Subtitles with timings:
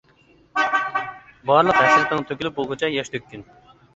[1.49, 3.45] بارلىق ھەسرىتىڭ تۆكۈلۈپ بولغۇچە ياش تۆككىن.